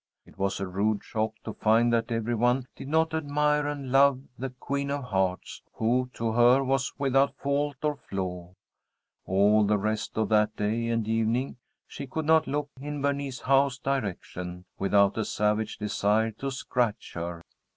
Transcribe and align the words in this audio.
It 0.25 0.35
was 0.39 0.59
a 0.59 0.65
rude 0.65 1.03
shock 1.03 1.33
to 1.43 1.53
find 1.53 1.93
that 1.93 2.11
every 2.11 2.33
one 2.33 2.65
did 2.75 2.87
not 2.87 3.13
admire 3.13 3.67
and 3.67 3.91
love 3.91 4.23
the 4.35 4.49
"Queen 4.49 4.89
of 4.89 5.03
Hearts," 5.03 5.61
who 5.73 6.09
to 6.15 6.31
her 6.31 6.63
was 6.63 6.91
without 6.97 7.35
fault 7.37 7.75
or 7.83 7.97
flaw. 7.97 8.55
All 9.27 9.63
the 9.63 9.77
rest 9.77 10.17
of 10.17 10.29
that 10.29 10.55
day 10.55 10.87
and 10.87 11.07
evening, 11.07 11.57
she 11.85 12.07
could 12.07 12.25
not 12.25 12.47
look 12.47 12.71
in 12.79 12.99
Bernice 13.03 13.41
Howe's 13.41 13.77
direction, 13.77 14.65
without 14.79 15.19
a 15.19 15.23
savage 15.23 15.77
desire 15.77 16.31
to 16.31 16.49
scratch 16.49 17.13
her. 17.13 17.43